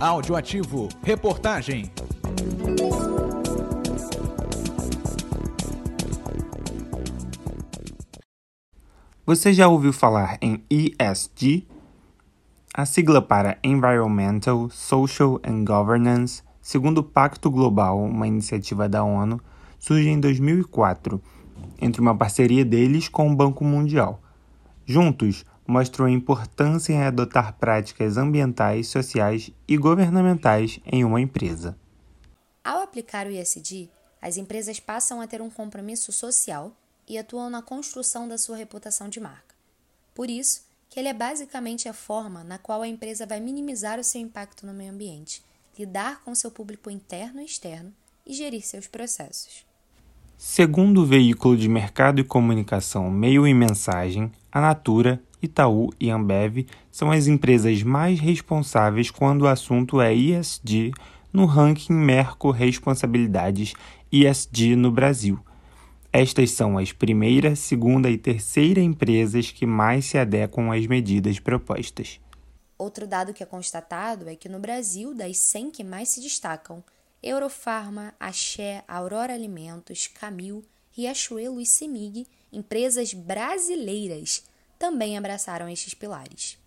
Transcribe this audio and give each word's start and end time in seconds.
Audioativo. 0.00 0.88
Reportagem. 1.02 1.92
Você 9.26 9.52
já 9.52 9.68
ouviu 9.68 9.92
falar 9.92 10.38
em 10.40 10.64
ESG? 10.70 11.68
A 12.72 12.86
sigla 12.86 13.20
para 13.20 13.58
Environmental, 13.62 14.70
Social 14.70 15.38
and 15.46 15.66
Governance, 15.66 16.42
segundo 16.62 16.98
o 16.98 17.04
Pacto 17.04 17.50
Global, 17.50 18.02
uma 18.02 18.26
iniciativa 18.26 18.88
da 18.88 19.04
ONU, 19.04 19.38
surge 19.78 20.08
em 20.08 20.18
2004, 20.18 21.20
entre 21.78 22.00
uma 22.00 22.16
parceria 22.16 22.64
deles 22.64 23.06
com 23.06 23.30
o 23.30 23.36
Banco 23.36 23.66
Mundial. 23.66 24.22
Juntos, 24.86 25.44
mostram 25.70 26.06
a 26.06 26.10
importância 26.10 26.92
em 26.92 27.02
adotar 27.02 27.54
práticas 27.54 28.16
ambientais, 28.16 28.88
sociais 28.88 29.52
e 29.68 29.76
governamentais 29.76 30.80
em 30.84 31.04
uma 31.04 31.20
empresa. 31.20 31.78
Ao 32.64 32.82
aplicar 32.82 33.26
o 33.26 33.30
ISD, 33.30 33.88
as 34.20 34.36
empresas 34.36 34.80
passam 34.80 35.20
a 35.20 35.26
ter 35.26 35.40
um 35.40 35.48
compromisso 35.48 36.10
social 36.12 36.72
e 37.08 37.16
atuam 37.16 37.48
na 37.48 37.62
construção 37.62 38.26
da 38.26 38.36
sua 38.36 38.56
reputação 38.56 39.08
de 39.08 39.20
marca. 39.20 39.54
Por 40.12 40.28
isso, 40.28 40.62
que 40.88 40.98
ele 40.98 41.08
é 41.08 41.14
basicamente 41.14 41.88
a 41.88 41.92
forma 41.92 42.42
na 42.42 42.58
qual 42.58 42.82
a 42.82 42.88
empresa 42.88 43.24
vai 43.24 43.38
minimizar 43.38 43.98
o 43.98 44.04
seu 44.04 44.20
impacto 44.20 44.66
no 44.66 44.74
meio 44.74 44.92
ambiente, 44.92 45.42
lidar 45.78 46.22
com 46.24 46.34
seu 46.34 46.50
público 46.50 46.90
interno 46.90 47.40
e 47.40 47.44
externo 47.44 47.92
e 48.26 48.34
gerir 48.34 48.66
seus 48.66 48.88
processos. 48.88 49.64
Segundo 50.36 51.02
o 51.02 51.06
veículo 51.06 51.56
de 51.56 51.68
mercado 51.68 52.20
e 52.20 52.24
comunicação 52.24 53.10
Meio 53.10 53.46
e 53.46 53.54
Mensagem, 53.54 54.32
a 54.50 54.60
Natura 54.60 55.22
Itaú 55.42 55.90
e 55.98 56.10
Ambev 56.10 56.66
são 56.90 57.10
as 57.10 57.26
empresas 57.26 57.82
mais 57.82 58.20
responsáveis 58.20 59.10
quando 59.10 59.42
o 59.42 59.48
assunto 59.48 60.00
é 60.00 60.14
ISD 60.14 60.92
no 61.32 61.46
ranking 61.46 61.92
Merco 61.92 62.50
Responsabilidades 62.50 63.74
ISD 64.12 64.76
no 64.76 64.90
Brasil. 64.90 65.38
Estas 66.12 66.50
são 66.50 66.76
as 66.76 66.92
primeira, 66.92 67.54
segunda 67.54 68.10
e 68.10 68.18
terceira 68.18 68.80
empresas 68.80 69.52
que 69.52 69.64
mais 69.64 70.06
se 70.06 70.18
adequam 70.18 70.72
às 70.72 70.86
medidas 70.86 71.38
propostas. 71.38 72.20
Outro 72.76 73.06
dado 73.06 73.32
que 73.32 73.42
é 73.42 73.46
constatado 73.46 74.28
é 74.28 74.34
que 74.34 74.48
no 74.48 74.58
Brasil, 74.58 75.14
das 75.14 75.38
100 75.38 75.70
que 75.70 75.84
mais 75.84 76.08
se 76.08 76.20
destacam, 76.20 76.82
Eurofarma, 77.22 78.14
Axé, 78.18 78.82
Aurora 78.88 79.34
Alimentos, 79.34 80.08
Camil, 80.08 80.64
Riachuelo 80.90 81.60
e 81.60 81.66
Semig, 81.66 82.26
empresas 82.52 83.14
brasileiras, 83.14 84.42
também 84.80 85.18
abraçaram 85.18 85.68
estes 85.68 85.92
pilares. 85.92 86.58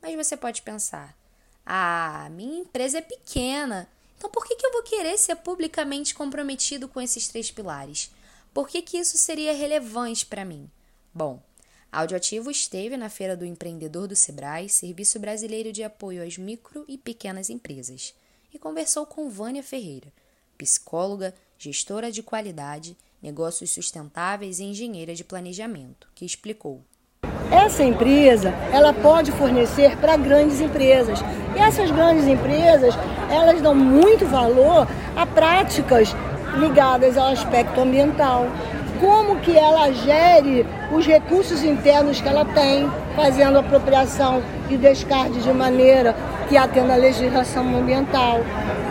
Mas 0.00 0.14
você 0.14 0.36
pode 0.36 0.62
pensar: 0.62 1.18
ah, 1.66 2.28
minha 2.30 2.60
empresa 2.60 2.98
é 2.98 3.02
pequena, 3.02 3.88
então 4.16 4.30
por 4.30 4.46
que, 4.46 4.54
que 4.54 4.64
eu 4.64 4.72
vou 4.72 4.84
querer 4.84 5.18
ser 5.18 5.34
publicamente 5.36 6.14
comprometido 6.14 6.88
com 6.88 7.00
esses 7.00 7.26
três 7.26 7.50
pilares? 7.50 8.12
Por 8.54 8.68
que, 8.68 8.80
que 8.80 8.96
isso 8.96 9.18
seria 9.18 9.52
relevante 9.52 10.24
para 10.24 10.44
mim? 10.44 10.70
Bom, 11.12 11.42
a 11.90 12.00
Audioativo 12.00 12.52
esteve 12.52 12.96
na 12.96 13.10
Feira 13.10 13.36
do 13.36 13.44
Empreendedor 13.44 14.06
do 14.06 14.14
Sebrae, 14.14 14.68
Serviço 14.68 15.18
Brasileiro 15.18 15.72
de 15.72 15.82
Apoio 15.82 16.24
às 16.24 16.38
Micro 16.38 16.84
e 16.86 16.96
Pequenas 16.96 17.50
Empresas, 17.50 18.14
e 18.52 18.58
conversou 18.60 19.06
com 19.06 19.28
Vânia 19.28 19.62
Ferreira, 19.62 20.12
psicóloga, 20.56 21.34
gestora 21.58 22.12
de 22.12 22.22
qualidade, 22.22 22.96
negócios 23.20 23.70
sustentáveis 23.70 24.60
e 24.60 24.64
engenheira 24.64 25.16
de 25.16 25.24
planejamento, 25.24 26.08
que 26.14 26.24
explicou. 26.24 26.84
Essa 27.54 27.84
empresa, 27.84 28.52
ela 28.72 28.92
pode 28.92 29.30
fornecer 29.30 29.96
para 29.98 30.16
grandes 30.16 30.60
empresas. 30.60 31.24
E 31.54 31.58
essas 31.60 31.88
grandes 31.88 32.26
empresas, 32.26 32.98
elas 33.30 33.60
dão 33.60 33.74
muito 33.74 34.26
valor 34.26 34.88
a 35.16 35.24
práticas 35.24 36.14
ligadas 36.56 37.16
ao 37.16 37.28
aspecto 37.28 37.80
ambiental. 37.80 38.48
Como 39.00 39.36
que 39.36 39.56
ela 39.56 39.92
gere 39.92 40.66
os 40.90 41.06
recursos 41.06 41.62
internos 41.62 42.20
que 42.20 42.28
ela 42.28 42.44
tem, 42.44 42.90
fazendo 43.14 43.58
apropriação 43.58 44.42
e 44.68 44.76
descarte 44.76 45.38
de 45.38 45.52
maneira 45.52 46.14
que 46.48 46.56
atenda 46.56 46.94
a 46.94 46.96
legislação 46.96 47.64
ambiental. 47.76 48.40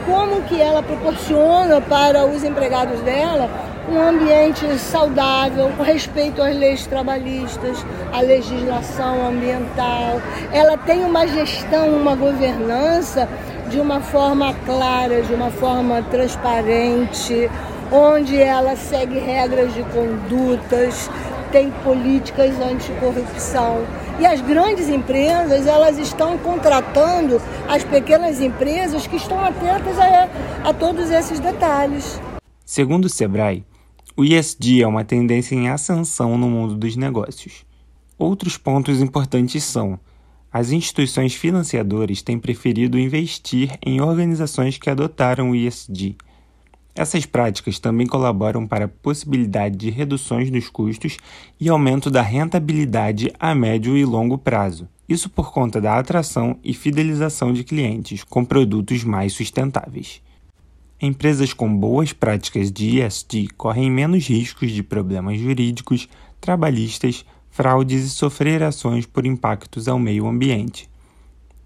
Como 0.05 0.41
que 0.43 0.61
ela 0.61 0.81
proporciona 0.81 1.81
para 1.81 2.25
os 2.25 2.43
empregados 2.43 2.99
dela 3.01 3.49
um 3.89 4.01
ambiente 4.01 4.77
saudável, 4.79 5.71
com 5.75 5.83
respeito 5.83 6.41
às 6.41 6.55
leis 6.55 6.87
trabalhistas, 6.87 7.85
à 8.11 8.21
legislação 8.21 9.27
ambiental. 9.27 10.21
Ela 10.51 10.77
tem 10.77 11.03
uma 11.03 11.27
gestão, 11.27 11.89
uma 11.89 12.15
governança 12.15 13.27
de 13.69 13.79
uma 13.79 13.99
forma 13.99 14.53
clara, 14.65 15.21
de 15.21 15.33
uma 15.33 15.49
forma 15.49 16.01
transparente, 16.03 17.49
onde 17.91 18.39
ela 18.39 18.75
segue 18.75 19.19
regras 19.19 19.73
de 19.73 19.83
condutas, 19.83 21.09
tem 21.51 21.69
políticas 21.83 22.59
anticorrupção. 22.59 23.85
E 24.19 24.25
as 24.25 24.41
grandes 24.41 24.89
empresas, 24.89 25.67
elas 25.67 25.97
estão 25.97 26.37
contratando 26.37 27.41
as 27.67 27.83
pequenas 27.83 28.39
empresas 28.39 29.07
que 29.07 29.15
estão 29.15 29.43
atentas 29.43 29.97
a, 29.99 30.29
a 30.69 30.73
todos 30.73 31.09
esses 31.11 31.39
detalhes. 31.39 32.19
Segundo 32.65 33.05
o 33.05 33.09
Sebrae, 33.09 33.65
o 34.15 34.23
ESG 34.23 34.83
é 34.83 34.87
uma 34.87 35.03
tendência 35.03 35.55
em 35.55 35.69
ascensão 35.69 36.37
no 36.37 36.47
mundo 36.47 36.75
dos 36.75 36.95
negócios. 36.95 37.65
Outros 38.17 38.57
pontos 38.57 39.01
importantes 39.01 39.63
são: 39.63 39.99
as 40.51 40.71
instituições 40.71 41.33
financiadoras 41.33 42.21
têm 42.21 42.37
preferido 42.37 42.99
investir 42.99 43.75
em 43.83 44.01
organizações 44.01 44.77
que 44.77 44.87
adotaram 44.87 45.49
o 45.49 45.55
ESG. 45.55 46.15
Essas 46.95 47.25
práticas 47.25 47.79
também 47.79 48.05
colaboram 48.05 48.67
para 48.67 48.85
a 48.85 48.87
possibilidade 48.87 49.75
de 49.75 49.89
reduções 49.89 50.51
dos 50.51 50.69
custos 50.69 51.17
e 51.59 51.67
aumento 51.67 52.11
da 52.11 52.21
rentabilidade 52.21 53.33
a 53.39 53.55
médio 53.55 53.97
e 53.97 54.05
longo 54.05 54.37
prazo. 54.37 54.87
Isso 55.09 55.27
por 55.27 55.51
conta 55.51 55.81
da 55.81 55.97
atração 55.97 56.59
e 56.63 56.71
fidelização 56.71 57.51
de 57.51 57.63
clientes 57.63 58.23
com 58.23 58.45
produtos 58.45 59.03
mais 59.03 59.33
sustentáveis. 59.33 60.21
Empresas 61.05 61.51
com 61.51 61.67
boas 61.67 62.13
práticas 62.13 62.71
de 62.71 63.01
ESG 63.01 63.49
correm 63.57 63.91
menos 63.91 64.25
riscos 64.25 64.71
de 64.71 64.81
problemas 64.81 65.37
jurídicos, 65.37 66.07
trabalhistas, 66.39 67.25
fraudes 67.49 68.05
e 68.05 68.09
sofrer 68.09 68.63
ações 68.63 69.05
por 69.05 69.25
impactos 69.25 69.89
ao 69.89 69.99
meio 69.99 70.25
ambiente. 70.25 70.89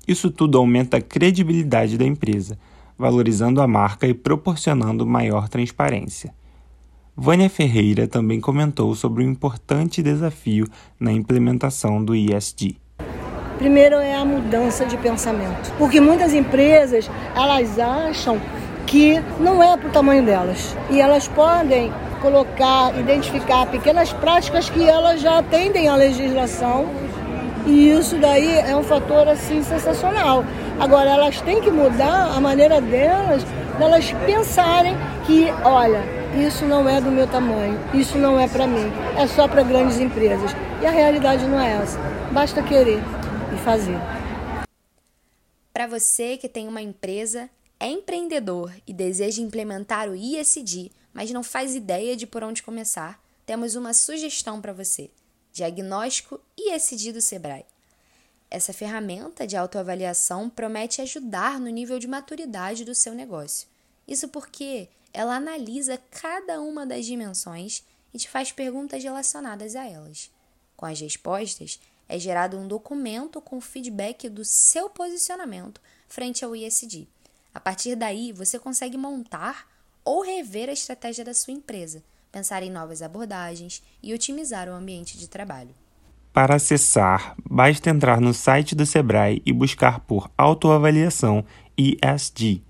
Isso 0.08 0.32
tudo 0.32 0.58
aumenta 0.58 0.98
a 0.98 1.02
credibilidade 1.02 2.00
da 2.00 2.04
empresa, 2.04 2.58
valorizando 2.98 3.62
a 3.62 3.68
marca 3.68 4.08
e 4.08 4.14
proporcionando 4.16 5.06
maior 5.06 5.48
transparência. 5.48 6.34
Vânia 7.16 7.48
Ferreira 7.48 8.08
também 8.08 8.42
comentou 8.42 8.96
sobre 8.96 9.24
o 9.24 9.30
importante 9.30 10.02
desafio 10.02 10.68
na 11.00 11.12
implementação 11.12 12.04
do 12.04 12.16
ESG. 12.16 12.78
Primeiro 13.60 13.98
é 13.98 14.16
a 14.16 14.26
mudança 14.26 14.84
de 14.84 14.98
pensamento, 14.98 15.72
porque 15.78 16.02
muitas 16.02 16.34
empresas 16.34 17.08
elas 17.36 17.78
acham 17.78 18.42
que 18.88 19.22
não 19.40 19.62
é 19.62 19.78
para 19.78 19.90
o 19.90 19.92
tamanho 19.92 20.26
delas. 20.26 20.76
E 20.90 21.00
elas 21.00 21.28
podem 21.28 21.94
colocar, 22.22 22.98
identificar 22.98 23.68
pequenas 23.68 24.12
práticas 24.12 24.70
que 24.70 24.90
elas 24.90 25.22
já 25.22 25.38
atendem 25.38 25.88
à 25.88 25.96
legislação 25.96 26.88
e 27.68 27.92
isso 27.92 28.18
daí 28.18 28.60
é 28.60 28.76
um 28.76 28.82
fator 28.82 29.28
assim 29.28 29.62
sensacional. 29.62 30.44
Agora 30.80 31.10
elas 31.10 31.42
têm 31.42 31.62
que 31.62 31.70
mudar 31.70 32.32
a 32.36 32.40
maneira 32.40 32.80
delas, 32.80 33.44
delas 33.78 34.12
pensarem 34.26 34.96
que, 35.26 35.52
olha, 35.64 36.02
isso 36.48 36.66
não 36.66 36.88
é 36.88 37.02
do 37.02 37.12
meu 37.12 37.28
tamanho, 37.28 37.78
isso 37.94 38.18
não 38.18 38.40
é 38.40 38.48
para 38.48 38.66
mim, 38.66 38.90
é 39.18 39.28
só 39.28 39.50
para 39.50 39.64
grandes 39.64 40.00
empresas. 40.00 40.56
E 40.82 40.86
a 40.86 40.92
realidade 40.92 41.46
não 41.46 41.60
é 41.60 41.74
essa. 41.74 42.00
Basta 42.32 42.64
querer 42.64 43.02
e 43.54 43.58
fazer. 43.58 43.98
Para 45.74 45.88
você 45.88 46.38
que 46.38 46.48
tem 46.48 46.68
uma 46.70 46.82
empresa 46.82 47.50
é 47.80 47.88
empreendedor 47.88 48.74
e 48.88 48.94
deseja 48.94 49.42
implementar 49.42 50.10
o 50.10 50.16
ISD, 50.16 50.92
mas 51.14 51.32
não 51.32 51.44
faz 51.44 51.76
ideia 51.76 52.16
de 52.16 52.26
por 52.26 52.44
onde 52.44 52.64
começar, 52.64 53.22
temos 53.46 53.76
uma 53.76 53.94
sugestão 53.94 54.60
para 54.60 54.74
você: 54.74 55.10
Diagnóstico 55.54 56.40
ISD 56.58 57.14
do 57.14 57.22
Sebrae. 57.22 57.66
Essa 58.50 58.74
ferramenta 58.74 59.46
de 59.46 59.58
autoavaliação 59.58 60.50
promete 60.50 61.02
ajudar 61.02 61.60
no 61.60 61.68
nível 61.68 62.00
de 62.00 62.08
maturidade 62.08 62.86
do 62.86 62.96
seu 62.96 63.14
negócio. 63.14 63.68
Isso 64.08 64.30
porque 64.30 64.88
ela 65.14 65.36
analisa 65.36 66.00
cada 66.12 66.62
uma 66.62 66.86
das 66.86 67.06
dimensões 67.06 67.84
e 68.14 68.18
te 68.18 68.30
faz 68.30 68.52
perguntas 68.52 69.04
relacionadas 69.04 69.76
a 69.76 69.86
elas. 69.86 70.32
Com 70.78 70.86
as 70.86 71.00
respostas, 71.02 71.80
é 72.08 72.18
gerado 72.18 72.58
um 72.58 72.68
documento 72.68 73.42
com 73.42 73.60
feedback 73.60 74.30
do 74.30 74.46
seu 74.46 74.90
posicionamento 74.90 75.82
frente 76.08 76.46
ao 76.46 76.56
ISD. 76.56 77.08
A 77.58 77.60
partir 77.60 77.96
daí, 77.96 78.32
você 78.32 78.60
consegue 78.60 78.96
montar 79.00 79.66
ou 80.06 80.24
rever 80.24 80.70
a 80.70 80.74
estratégia 80.74 81.26
da 81.26 81.34
sua 81.34 81.52
empresa, 81.52 82.04
pensar 82.32 82.62
em 82.62 82.70
novas 82.70 83.02
abordagens 83.02 83.82
e 84.04 84.14
otimizar 84.14 84.70
o 84.70 84.74
ambiente 84.74 85.18
de 85.18 85.28
trabalho. 85.28 85.72
Para 86.32 86.58
acessar, 86.58 87.36
basta 87.50 87.90
entrar 87.90 88.22
no 88.22 88.32
site 88.32 88.76
do 88.76 88.86
Sebrae 88.86 89.42
e 89.44 89.52
buscar 89.52 90.02
por 90.02 90.30
autoavaliação 90.38 91.44
ESG. 91.76 92.62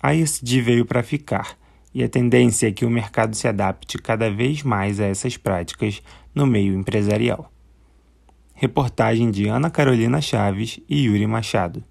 A 0.00 0.14
ESG 0.14 0.60
veio 0.60 0.86
para 0.86 1.02
ficar 1.02 1.58
e 1.92 2.04
a 2.04 2.08
tendência 2.08 2.68
é 2.68 2.72
que 2.72 2.84
o 2.84 2.90
mercado 2.90 3.34
se 3.34 3.48
adapte 3.48 3.98
cada 3.98 4.30
vez 4.30 4.62
mais 4.62 5.00
a 5.00 5.06
essas 5.06 5.36
práticas 5.36 6.00
no 6.32 6.46
meio 6.46 6.72
empresarial. 6.72 7.50
Reportagem 8.54 9.32
de 9.32 9.48
Ana 9.48 9.70
Carolina 9.70 10.20
Chaves 10.20 10.78
e 10.88 11.06
Yuri 11.06 11.26
Machado. 11.26 11.82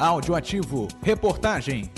Áudio 0.00 0.34
ativo. 0.34 0.88
Reportagem. 1.02 1.90